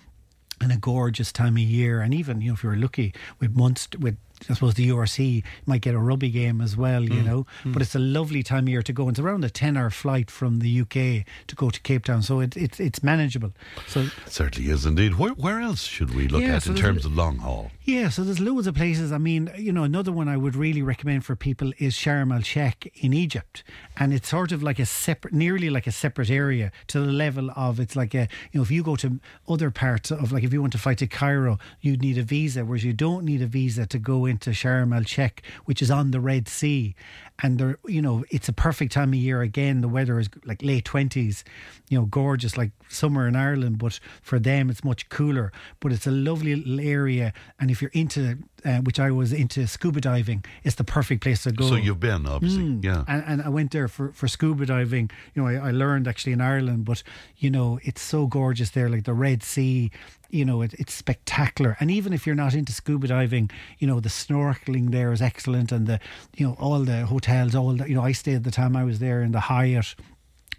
and 0.60 0.72
a 0.72 0.78
gorgeous 0.78 1.32
time 1.32 1.56
of 1.56 1.64
year. 1.64 2.02
And 2.02 2.14
even, 2.14 2.42
you 2.42 2.48
know, 2.50 2.54
if 2.54 2.64
you're 2.64 2.76
lucky 2.76 3.14
with 3.40 3.56
months, 3.56 3.88
with 4.00 4.18
I 4.50 4.54
suppose 4.54 4.74
the 4.76 4.90
URC 4.90 5.44
might 5.66 5.82
get 5.82 5.94
a 5.96 6.00
rugby 6.00 6.30
game 6.30 6.62
as 6.62 6.76
well, 6.76 7.04
you 7.04 7.22
mm. 7.22 7.26
know. 7.26 7.46
But 7.64 7.80
mm. 7.80 7.82
it's 7.82 7.96
a 7.96 8.00
lovely 8.00 8.44
time 8.44 8.66
of 8.66 8.70
year 8.70 8.82
to 8.84 8.94
go. 8.94 9.10
It's 9.10 9.20
around 9.20 9.44
a 9.44 9.50
ten-hour 9.50 9.90
flight 9.90 10.32
from 10.32 10.60
the 10.60 10.82
UK 10.82 11.26
to 11.48 11.56
go 11.56 11.70
to 11.70 11.80
Cape 11.82 12.06
Town, 12.06 12.22
so 12.22 12.40
it, 12.40 12.56
it's 12.58 12.80
it's 12.80 13.04
manageable. 13.04 13.54
So 13.88 14.02
It 14.02 14.12
certainly 14.28 14.70
is 14.70 14.86
indeed. 14.86 15.16
Where, 15.16 15.32
where 15.32 15.62
else 15.62 15.84
should 15.84 16.16
we 16.16 16.28
look 16.28 16.42
Yeah, 16.42 16.56
at 16.56 16.64
so 16.64 16.72
in 16.72 16.78
terms 16.78 17.06
of 17.06 17.16
long 17.16 17.38
haul? 17.38 17.72
yeah, 17.84 18.10
so 18.10 18.24
there's 18.24 18.40
loads 18.40 18.68
of 18.68 18.76
places. 18.76 19.12
I 19.12 19.18
mean, 19.18 19.52
you 19.58 19.72
know, 19.72 19.84
another 19.84 20.12
one 20.12 20.28
I 20.28 20.38
would 20.38 20.56
really 20.56 20.82
recommend 20.82 21.26
for 21.26 21.36
people 21.36 21.74
is 21.78 21.96
Sharm 21.96 22.34
el 22.34 22.42
Sheikh 22.42 22.92
in 23.02 23.14
Egypt, 23.14 23.64
and 23.98 24.14
it's 24.14 24.30
sort 24.30 24.52
of 24.52 24.62
like 24.64 24.80
a 24.80 24.86
separate, 24.86 25.34
nearly 25.34 25.70
like 25.70 25.88
a 25.88 25.92
separate 25.92 26.30
area 26.30 26.72
to 26.88 27.00
the 27.00 27.12
level 27.12 27.50
of 27.56 27.80
it's 27.80 27.96
like 27.96 28.14
a, 28.14 28.28
you 28.52 28.60
know, 28.60 28.62
if 28.62 28.72
you 28.72 28.84
go 28.84 28.96
to 28.98 29.20
other 29.48 29.72
parts 29.72 30.12
of 30.12 30.32
like 30.32 30.44
if 30.44 30.54
you 30.54 30.62
want 30.62 30.74
to 30.74 30.80
fly 30.80 30.94
to 30.96 31.08
Cairo, 31.08 31.60
you'd 31.82 32.02
need 32.02 32.18
a 32.18 32.24
visa, 32.24 32.64
whereas 32.66 32.84
you 32.84 32.94
don't 32.94 33.26
need 33.26 33.42
a 33.42 33.48
visa 33.48 33.86
to 33.86 34.00
go 34.00 34.26
into 34.32 34.50
Sharm 34.50 34.96
el 34.96 35.04
Sheikh, 35.04 35.44
which 35.66 35.82
is 35.82 35.92
on 35.92 36.10
the 36.10 36.20
Red 36.20 36.48
Sea, 36.48 36.96
and 37.44 37.58
there, 37.60 37.78
you 37.86 38.02
know, 38.02 38.24
it's 38.30 38.50
a 38.50 38.54
perfect 38.54 38.92
time 38.92 39.10
of 39.10 39.16
year. 39.16 39.42
Again, 39.42 39.82
the 39.82 39.88
weather 39.88 40.20
is 40.20 40.30
like 40.46 40.62
late 40.64 40.86
twenties, 40.86 41.44
you 41.90 41.98
know, 41.98 42.06
gorgeous 42.06 42.56
like 42.58 42.72
summer 42.88 43.28
in 43.28 43.36
Ireland, 43.36 43.78
but 43.78 44.00
for 44.22 44.40
them 44.40 44.70
it's 44.70 44.84
much 44.84 45.10
cooler. 45.10 45.52
But 45.80 45.92
it's 45.92 46.08
a 46.08 46.12
lovely 46.12 46.56
little 46.56 46.80
area, 46.80 47.34
and 47.60 47.70
if 47.72 47.82
you're 47.82 47.92
into, 47.94 48.38
uh, 48.64 48.80
which 48.80 49.00
I 49.00 49.12
was 49.12 49.34
into 49.34 49.68
scuba 49.68 50.02
diving, 50.02 50.46
it's 50.64 50.76
the 50.76 50.84
perfect 50.84 51.22
place 51.24 51.44
to 51.44 51.52
go. 51.52 51.68
So 51.68 51.76
you've 51.76 52.00
been, 52.00 52.26
obviously. 52.26 52.64
Mm. 52.64 52.84
Yeah. 52.84 53.04
And, 53.08 53.24
and 53.28 53.42
I 53.42 53.50
went 53.50 53.72
there 53.72 53.88
for, 53.88 54.12
for 54.14 54.28
scuba 54.28 54.66
diving. 54.66 55.10
You 55.34 55.42
know, 55.42 55.48
I, 55.48 55.70
I 55.70 55.72
learned 55.72 56.08
actually 56.08 56.34
in 56.34 56.42
Ireland, 56.42 56.86
but 56.86 57.04
you 57.38 57.50
know, 57.50 57.80
it's 57.84 58.02
so 58.02 58.28
gorgeous 58.28 58.72
there, 58.72 58.90
like 58.90 59.06
the 59.06 59.14
Red 59.14 59.44
Sea. 59.44 59.92
You 60.34 60.46
know, 60.46 60.62
it, 60.62 60.74
it's 60.76 60.94
spectacular. 60.94 61.76
And 61.82 61.92
even 61.92 62.14
if 62.14 62.26
you're 62.26 62.36
not 62.36 62.54
into 62.54 62.72
scuba 62.72 63.08
diving, 63.08 63.52
you 63.80 63.88
know, 63.88 64.00
the 64.00 64.10
snorkeling 64.26 64.92
there 64.92 65.12
is 65.12 65.22
excellent, 65.22 65.72
and 65.72 65.88
the 65.88 66.00
you 66.38 66.46
know 66.48 66.56
all 66.60 66.80
the 66.80 67.06
hotels, 67.06 67.56
all 67.56 67.74
the 67.74 67.88
you 67.90 67.96
know, 67.96 68.04
I 68.04 68.12
stayed 68.14 68.44
the 68.44 68.52
time 68.52 68.76
I 68.76 68.84
was 68.84 69.00
there 69.00 69.22
in 69.22 69.32
the 69.32 69.42
Hyatt. 69.42 69.96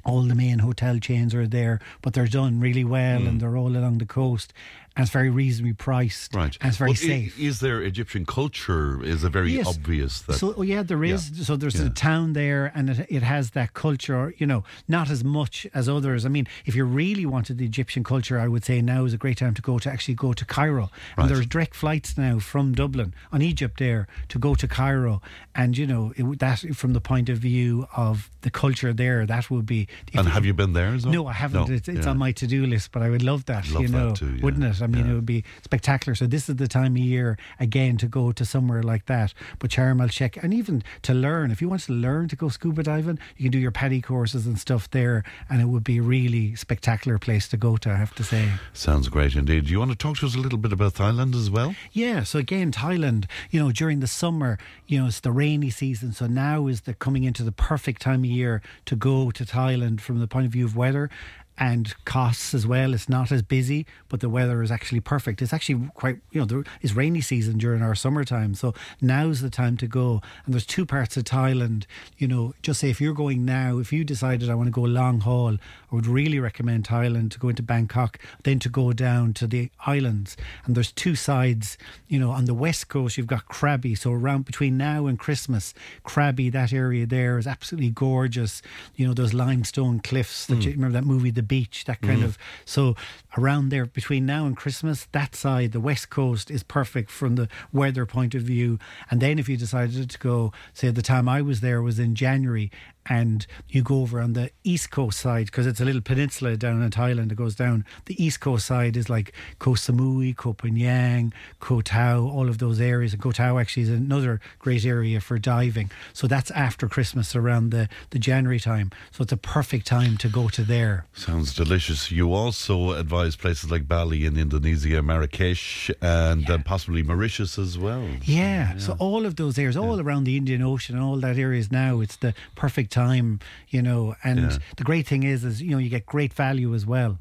All 0.04 0.22
the 0.22 0.34
main 0.34 0.58
hotel 0.58 0.98
chains 0.98 1.32
are 1.32 1.46
there, 1.46 1.78
but 2.02 2.12
they're 2.12 2.26
done 2.26 2.58
really 2.58 2.82
well, 2.82 3.20
Mm. 3.20 3.28
and 3.28 3.40
they're 3.40 3.56
all 3.56 3.76
along 3.76 3.98
the 3.98 4.04
coast, 4.06 4.52
and 4.96 5.02
it's 5.04 5.12
very 5.12 5.30
reasonably 5.30 5.72
priced, 5.72 6.34
Right. 6.34 6.56
And 6.60 6.68
it's 6.68 6.76
very 6.78 6.90
Well, 6.90 6.96
safe. 6.96 7.38
Is 7.38 7.60
there 7.60 7.80
Egyptian 7.82 8.24
culture? 8.26 9.02
Is 9.02 9.24
it 9.24 9.30
very 9.32 9.52
Yes. 9.54 9.66
obvious 9.66 10.20
that 10.22 10.34
So 10.34 10.54
oh 10.56 10.62
yeah, 10.62 10.82
there 10.82 11.02
is. 11.04 11.30
So 11.46 11.56
there's 11.56 11.76
Yeah. 11.80 11.86
a 11.86 11.90
town 11.90 12.32
there, 12.34 12.70
and 12.74 12.90
it, 12.90 13.06
it 13.08 13.22
has 13.22 13.50
that 13.50 13.72
culture. 13.74 14.34
You 14.38 14.46
know, 14.46 14.64
not 14.88 15.10
as 15.10 15.22
much 15.24 15.66
as 15.74 15.88
others. 15.88 16.24
I 16.24 16.28
mean, 16.28 16.46
if 16.66 16.74
you 16.74 16.84
really 16.84 17.26
wanted 17.26 17.58
the 17.58 17.64
Egyptian 17.64 18.04
culture, 18.04 18.38
I 18.38 18.48
would 18.48 18.64
say 18.64 18.80
now 18.82 19.04
is 19.04 19.12
a 19.14 19.18
great 19.18 19.38
time 19.38 19.54
to 19.54 19.62
go 19.62 19.78
to 19.78 19.90
actually 19.90 20.14
go 20.14 20.32
to 20.32 20.44
Cairo. 20.44 20.82
Right. 20.82 20.90
And 21.24 21.28
there's 21.30 21.46
direct 21.46 21.74
flights 21.74 22.16
now 22.18 22.38
from 22.38 22.74
Dublin 22.74 23.14
on 23.32 23.40
EgyptAir 23.40 24.06
to 24.28 24.38
go 24.38 24.54
to 24.54 24.66
Cairo, 24.68 25.22
and 25.54 25.76
you 25.78 25.86
know 25.86 26.12
it, 26.16 26.38
that 26.38 26.58
from 26.74 26.92
the 26.92 27.00
point 27.00 27.28
of 27.28 27.38
view 27.38 27.86
of 27.96 28.30
the 28.42 28.50
culture 28.50 28.92
there, 28.92 29.26
that 29.26 29.50
would 29.50 29.66
be. 29.66 29.88
And 30.14 30.26
you- 30.26 30.32
have 30.32 30.44
you 30.44 30.54
been 30.54 30.72
there 30.72 30.94
as 30.94 31.04
well? 31.04 31.12
no, 31.14 31.26
I 31.26 31.32
haven't. 31.32 31.68
No, 31.68 31.74
it's 31.74 31.88
it's 31.88 32.04
yeah. 32.04 32.10
on 32.10 32.18
my 32.18 32.32
to 32.32 32.46
do 32.46 32.66
list, 32.66 32.92
but 32.92 33.02
I 33.02 33.08
would 33.10 33.22
love 33.22 33.44
that. 33.46 33.68
Love 33.70 33.82
you 33.82 33.88
that 33.88 33.96
know, 33.96 34.14
too, 34.14 34.34
yeah. 34.36 34.42
wouldn't 34.42 34.64
it? 34.64 34.81
I 34.82 34.86
mean, 34.86 35.06
Yeah. 35.06 35.12
it 35.12 35.14
would 35.14 35.26
be 35.26 35.44
spectacular. 35.62 36.14
So 36.14 36.26
this 36.26 36.48
is 36.48 36.56
the 36.56 36.68
time 36.68 36.92
of 36.92 36.98
year 36.98 37.38
again 37.60 37.96
to 37.98 38.06
go 38.06 38.32
to 38.32 38.44
somewhere 38.44 38.82
like 38.82 39.06
that. 39.06 39.32
But 39.58 39.70
Sharm 39.70 40.00
el 40.00 40.08
Sheikh, 40.08 40.36
and 40.42 40.52
even 40.52 40.82
to 41.02 41.14
learn, 41.14 41.50
if 41.50 41.60
you 41.62 41.68
want 41.68 41.82
to 41.82 41.92
learn 41.92 42.28
to 42.28 42.36
go 42.36 42.48
scuba 42.48 42.82
diving, 42.82 43.18
you 43.36 43.44
can 43.44 43.52
do 43.52 43.58
your 43.58 43.70
PADI 43.70 44.00
courses 44.02 44.46
and 44.46 44.58
stuff 44.58 44.90
there, 44.90 45.22
and 45.48 45.60
it 45.60 45.66
would 45.66 45.84
be 45.84 45.98
a 45.98 46.02
really 46.02 46.54
spectacular 46.56 47.18
place 47.18 47.48
to 47.48 47.56
go 47.56 47.76
to. 47.78 47.90
I 47.90 47.96
have 47.96 48.14
to 48.16 48.24
say. 48.24 48.48
Sounds 48.72 49.08
great 49.08 49.34
indeed. 49.36 49.66
Do 49.66 49.70
you 49.72 49.78
want 49.78 49.90
to 49.92 49.96
talk 49.96 50.18
to 50.18 50.26
us 50.26 50.34
a 50.34 50.38
little 50.38 50.58
bit 50.58 50.72
about 50.72 50.94
Thailand 50.94 51.34
as 51.34 51.50
well? 51.50 51.74
Yeah, 51.92 52.22
so 52.24 52.38
again, 52.38 52.72
Thailand, 52.72 53.26
you 53.50 53.60
know, 53.60 53.70
during 53.72 54.00
the 54.00 54.06
summer, 54.06 54.58
you 54.86 54.98
know, 55.00 55.06
it's 55.06 55.20
the 55.20 55.32
rainy 55.32 55.70
season. 55.70 56.12
So 56.12 56.26
now 56.26 56.66
is 56.66 56.82
the 56.82 56.94
coming 56.94 57.24
into 57.24 57.42
the 57.42 57.52
perfect 57.52 58.02
time 58.02 58.20
of 58.20 58.30
year 58.30 58.62
to 58.86 58.96
go 58.96 59.30
to 59.30 59.44
Thailand 59.44 60.00
from 60.00 60.18
the 60.20 60.26
point 60.26 60.46
of 60.46 60.52
view 60.52 60.64
of 60.64 60.76
weather 60.76 61.10
and 61.58 61.94
costs 62.04 62.54
as 62.54 62.66
well. 62.66 62.94
It's 62.94 63.08
not 63.08 63.30
as 63.30 63.42
busy, 63.42 63.86
but 64.08 64.20
the 64.20 64.28
weather 64.28 64.62
is 64.62 64.70
actually 64.70 65.00
perfect. 65.00 65.42
It's 65.42 65.52
actually 65.52 65.88
quite, 65.94 66.18
you 66.30 66.40
know, 66.40 66.46
there 66.46 66.64
is 66.80 66.96
rainy 66.96 67.20
season 67.20 67.58
during 67.58 67.82
our 67.82 67.94
summertime. 67.94 68.54
So 68.54 68.74
now's 69.00 69.42
the 69.42 69.50
time 69.50 69.76
to 69.78 69.86
go. 69.86 70.22
And 70.44 70.54
there's 70.54 70.66
two 70.66 70.86
parts 70.86 71.16
of 71.16 71.24
Thailand, 71.24 71.84
you 72.16 72.26
know, 72.26 72.54
just 72.62 72.80
say 72.80 72.90
if 72.90 73.00
you're 73.00 73.14
going 73.14 73.44
now, 73.44 73.78
if 73.78 73.92
you 73.92 74.02
decided 74.02 74.48
I 74.48 74.54
want 74.54 74.68
to 74.68 74.72
go 74.72 74.82
long 74.82 75.20
haul, 75.20 75.54
I 75.54 75.94
would 75.94 76.06
really 76.06 76.40
recommend 76.40 76.84
Thailand 76.88 77.30
to 77.32 77.38
go 77.38 77.50
into 77.50 77.62
Bangkok, 77.62 78.18
then 78.44 78.58
to 78.60 78.68
go 78.68 78.92
down 78.92 79.34
to 79.34 79.46
the 79.46 79.70
islands. 79.86 80.36
And 80.64 80.74
there's 80.74 80.90
two 80.90 81.14
sides, 81.14 81.76
you 82.08 82.18
know, 82.18 82.30
on 82.30 82.46
the 82.46 82.54
west 82.54 82.88
coast, 82.88 83.18
you've 83.18 83.26
got 83.26 83.46
Krabi. 83.48 83.96
So 83.96 84.12
around 84.12 84.46
between 84.46 84.78
now 84.78 85.06
and 85.06 85.18
Christmas, 85.18 85.74
Krabi, 86.04 86.50
that 86.52 86.72
area 86.72 87.04
there 87.06 87.38
is 87.38 87.46
absolutely 87.46 87.90
gorgeous. 87.90 88.62
You 88.96 89.06
know, 89.06 89.14
those 89.14 89.34
limestone 89.34 90.00
cliffs 90.00 90.46
that 90.46 90.56
hmm. 90.56 90.60
you 90.62 90.70
remember 90.72 90.98
that 90.98 91.06
movie, 91.06 91.30
The 91.30 91.41
Beach, 91.42 91.84
that 91.86 92.00
kind 92.00 92.22
mm. 92.22 92.24
of. 92.24 92.38
So 92.64 92.96
around 93.36 93.68
there, 93.68 93.86
between 93.86 94.26
now 94.26 94.46
and 94.46 94.56
Christmas, 94.56 95.06
that 95.12 95.34
side, 95.34 95.72
the 95.72 95.80
west 95.80 96.10
coast, 96.10 96.50
is 96.50 96.62
perfect 96.62 97.10
from 97.10 97.36
the 97.36 97.48
weather 97.72 98.06
point 98.06 98.34
of 98.34 98.42
view. 98.42 98.78
And 99.10 99.20
then 99.20 99.38
if 99.38 99.48
you 99.48 99.56
decided 99.56 100.10
to 100.10 100.18
go, 100.18 100.52
say, 100.72 100.90
the 100.90 101.02
time 101.02 101.28
I 101.28 101.42
was 101.42 101.60
there 101.60 101.82
was 101.82 101.98
in 101.98 102.14
January, 102.14 102.70
and 103.06 103.46
you 103.68 103.82
go 103.82 104.00
over 104.02 104.20
on 104.20 104.34
the 104.34 104.50
east 104.64 104.90
coast 104.90 105.18
side 105.18 105.46
because 105.46 105.66
it's 105.66 105.80
a 105.80 105.84
little 105.84 106.00
peninsula 106.00 106.56
down 106.56 106.82
in 106.82 106.90
Thailand 106.90 107.28
that 107.30 107.34
goes 107.34 107.54
down. 107.54 107.84
The 108.06 108.22
east 108.22 108.40
coast 108.40 108.66
side 108.66 108.96
is 108.96 109.10
like 109.10 109.32
Koh 109.58 109.72
Samui, 109.72 110.36
Koh 110.36 110.54
Phangan, 110.54 111.32
Koh 111.60 111.80
Tao, 111.80 112.20
all 112.20 112.48
of 112.48 112.58
those 112.58 112.80
areas. 112.80 113.12
And 113.12 113.22
Koh 113.22 113.32
Tao 113.32 113.58
actually 113.58 113.84
is 113.84 113.88
another 113.88 114.40
great 114.58 114.84
area 114.84 115.20
for 115.20 115.38
diving. 115.38 115.90
So 116.12 116.26
that's 116.26 116.50
after 116.52 116.88
Christmas 116.88 117.34
around 117.34 117.70
the, 117.70 117.88
the 118.10 118.18
January 118.18 118.60
time. 118.60 118.90
So 119.10 119.22
it's 119.22 119.32
a 119.32 119.36
perfect 119.36 119.86
time 119.86 120.16
to 120.18 120.28
go 120.28 120.48
to 120.50 120.62
there. 120.62 121.06
Sounds 121.12 121.54
delicious. 121.54 122.10
You 122.10 122.32
also 122.32 122.92
advise 122.92 123.34
places 123.34 123.70
like 123.70 123.88
Bali 123.88 124.24
in 124.26 124.38
Indonesia, 124.38 125.02
Marrakesh, 125.02 125.90
and 126.00 126.48
uh, 126.48 126.58
possibly 126.58 127.02
Mauritius 127.02 127.58
as 127.58 127.76
well. 127.78 128.06
Yeah. 128.22 128.78
So 128.78 128.96
all 128.98 129.26
of 129.26 129.36
those 129.36 129.58
areas, 129.58 129.76
all 129.76 130.00
around 130.00 130.24
the 130.24 130.36
Indian 130.36 130.62
Ocean, 130.62 130.98
all 130.98 131.16
that 131.16 131.36
areas 131.36 131.72
now, 131.72 132.00
it's 132.00 132.16
the 132.16 132.34
perfect 132.54 132.91
time, 132.92 133.40
you 133.68 133.82
know. 133.82 134.14
And 134.22 134.38
Yeah. 134.40 134.58
the 134.76 134.84
great 134.84 135.06
thing 135.08 135.22
is, 135.24 135.44
is 135.44 135.60
you 135.62 135.70
know, 135.72 135.78
you 135.78 135.88
get 135.88 136.06
great 136.06 136.32
value 136.32 136.74
as 136.74 136.84
well. 136.86 137.18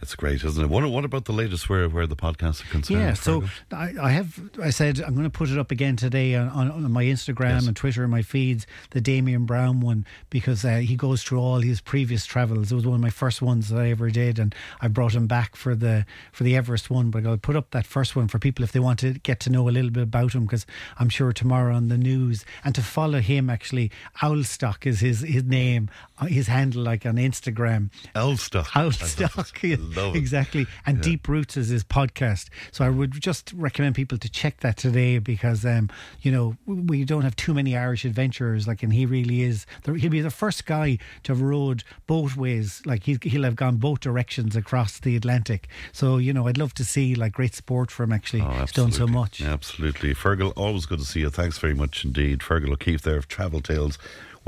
It's 0.00 0.14
great, 0.14 0.42
isn't 0.44 0.62
it? 0.64 0.68
What, 0.68 0.88
what 0.90 1.04
about 1.04 1.24
the 1.26 1.32
latest 1.32 1.68
where, 1.68 1.88
where 1.88 2.06
the 2.06 2.16
podcasts 2.16 2.64
are 2.64 2.68
concerned? 2.70 3.00
Yeah, 3.00 3.14
so 3.14 3.44
I, 3.72 3.94
I 4.00 4.10
have. 4.10 4.40
I 4.62 4.70
said 4.70 5.00
I'm 5.00 5.14
going 5.14 5.24
to 5.24 5.30
put 5.30 5.50
it 5.50 5.58
up 5.58 5.70
again 5.70 5.96
today 5.96 6.34
on, 6.34 6.48
on, 6.48 6.70
on 6.70 6.90
my 6.92 7.04
Instagram 7.04 7.50
Yes. 7.50 7.66
and 7.66 7.76
Twitter 7.76 8.02
and 8.02 8.10
my 8.10 8.22
feeds, 8.22 8.66
the 8.90 9.00
Damian 9.00 9.44
Browne 9.46 9.80
one, 9.80 10.06
because 10.30 10.64
uh, 10.64 10.76
he 10.76 10.96
goes 10.96 11.22
through 11.22 11.40
all 11.40 11.60
his 11.60 11.80
previous 11.80 12.26
travels. 12.26 12.70
It 12.70 12.74
was 12.74 12.86
one 12.86 12.94
of 12.96 13.00
my 13.00 13.10
first 13.10 13.42
ones 13.42 13.68
that 13.68 13.78
I 13.80 13.90
ever 13.90 14.10
did, 14.10 14.38
and 14.38 14.54
I 14.80 14.88
brought 14.88 15.14
him 15.14 15.26
back 15.26 15.56
for 15.56 15.74
the 15.74 16.04
for 16.32 16.44
the 16.44 16.56
Everest 16.56 16.90
one. 16.90 17.10
But 17.10 17.26
I'll 17.26 17.36
put 17.36 17.56
up 17.56 17.70
that 17.72 17.86
first 17.86 18.16
one 18.16 18.28
for 18.28 18.38
people 18.38 18.64
if 18.64 18.72
they 18.72 18.80
want 18.80 18.98
to 19.00 19.12
get 19.14 19.40
to 19.40 19.50
know 19.50 19.68
a 19.68 19.70
little 19.70 19.90
bit 19.90 20.02
about 20.04 20.34
him, 20.34 20.44
because 20.44 20.66
I'm 20.98 21.08
sure 21.08 21.32
tomorrow 21.32 21.74
on 21.74 21.88
the 21.88 21.98
news 21.98 22.44
and 22.64 22.74
to 22.74 22.82
follow 22.82 23.20
him 23.20 23.48
actually, 23.50 23.90
Owlstock 24.22 24.86
is 24.86 25.00
his 25.00 25.20
his 25.20 25.44
name, 25.44 25.90
uh, 26.18 26.26
his 26.26 26.46
handle 26.48 26.82
like 26.82 27.04
on 27.06 27.16
Instagram. 27.16 27.90
Owlstock. 28.14 28.66
Outstock. 28.68 29.57
I 29.64 29.74
love 29.78 30.14
it. 30.14 30.18
exactly. 30.18 30.66
And 30.86 31.00
Deep 31.00 31.28
Roots 31.28 31.56
is 31.56 31.68
his 31.68 31.84
podcast. 31.84 32.48
So 32.72 32.84
I 32.84 32.90
would 32.90 33.12
just 33.12 33.52
recommend 33.54 33.94
people 33.94 34.18
to 34.18 34.28
check 34.28 34.60
that 34.60 34.76
today 34.76 35.18
because, 35.18 35.64
um, 35.64 35.90
you 36.22 36.30
know, 36.32 36.56
we 36.66 37.04
don't 37.04 37.22
have 37.22 37.36
too 37.36 37.54
many 37.54 37.76
Irish 37.76 38.04
adventurers. 38.04 38.66
Like, 38.68 38.82
and 38.82 38.92
he 38.92 39.06
really 39.06 39.42
is. 39.42 39.66
the- 39.84 39.94
He'll 39.94 40.10
be 40.10 40.20
the 40.20 40.30
first 40.30 40.66
guy 40.66 40.98
to 41.24 41.32
have 41.32 41.40
rowed 41.40 41.84
both 42.06 42.36
ways. 42.36 42.82
Like, 42.86 43.04
he's, 43.04 43.18
he'll 43.22 43.42
have 43.44 43.56
gone 43.56 43.76
both 43.76 44.00
directions 44.00 44.56
across 44.56 44.98
the 45.00 45.16
Atlantic. 45.16 45.68
So, 45.92 46.16
you 46.18 46.32
know, 46.32 46.46
I'd 46.46 46.58
love 46.58 46.74
to 46.74 46.84
see 46.84 47.14
like 47.14 47.32
great 47.32 47.54
sport 47.54 47.90
for 47.90 48.04
him 48.04 48.12
actually. 48.12 48.42
Oh, 48.42 48.50
he's 48.60 48.72
done 48.72 48.92
so 48.92 49.06
much. 49.06 49.42
Absolutely. 49.42 50.14
Fergal, 50.14 50.52
always 50.56 50.86
good 50.86 50.98
to 51.00 51.04
see 51.04 51.20
you. 51.20 51.30
Thanks 51.30 51.58
very 51.58 51.74
much 51.74 52.04
indeed. 52.04 52.40
Fergal 52.40 52.72
O'Keefe 52.72 53.02
there 53.02 53.16
of 53.16 53.28
Travel 53.28 53.60
Tales 53.60 53.98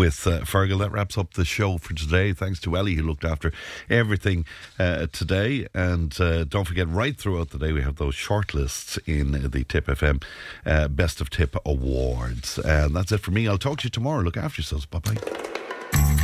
with 0.00 0.26
uh, 0.26 0.40
Fergal. 0.40 0.78
That 0.78 0.92
wraps 0.92 1.18
up 1.18 1.34
the 1.34 1.44
show 1.44 1.76
for 1.76 1.92
today. 1.92 2.32
Thanks 2.32 2.58
to 2.60 2.74
Ellie 2.74 2.94
who 2.94 3.02
looked 3.02 3.22
after 3.22 3.52
everything 3.90 4.46
uh, 4.78 5.08
today. 5.12 5.66
And 5.74 6.18
uh, 6.18 6.44
don't 6.44 6.64
forget, 6.64 6.88
right 6.88 7.14
throughout 7.14 7.50
the 7.50 7.58
day, 7.58 7.72
we 7.72 7.82
have 7.82 7.96
those 7.96 8.14
shortlists 8.14 8.98
in 9.06 9.50
the 9.50 9.62
Tipp 9.64 9.88
FM 9.88 10.24
uh, 10.64 10.88
Best 10.88 11.20
of 11.20 11.28
Tipp 11.28 11.54
Awards. 11.66 12.58
And 12.58 12.96
that's 12.96 13.12
it 13.12 13.18
for 13.18 13.30
me. 13.30 13.46
I'll 13.46 13.58
talk 13.58 13.80
to 13.80 13.84
you 13.84 13.90
tomorrow. 13.90 14.22
Look 14.22 14.38
after 14.38 14.62
yourselves. 14.62 14.86
Bye 14.86 15.00
bye. 15.00 15.59